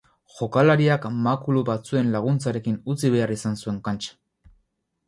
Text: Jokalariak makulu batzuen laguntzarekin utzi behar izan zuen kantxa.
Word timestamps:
Jokalariak 0.35 1.05
makulu 1.27 1.63
batzuen 1.67 2.09
laguntzarekin 2.17 2.81
utzi 2.95 3.13
behar 3.19 3.39
izan 3.39 3.63
zuen 3.63 3.81
kantxa. 3.91 4.21